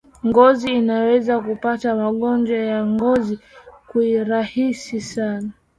ngozi 0.27 0.67
inaweza 0.79 1.33
kupata 1.45 1.87
magonjwa 1.95 2.57
ya 2.71 2.79
ngozi 2.85 3.33
kiurahisi 3.89 5.01
sana 5.13 5.49